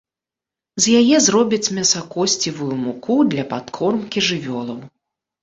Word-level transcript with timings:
З 0.85 0.95
яе 1.01 1.17
зробяць 1.25 1.73
мясакосцевую 1.79 2.73
муку 2.87 3.19
для 3.35 3.45
падкормкі 3.53 4.27
жывёлаў. 4.31 4.83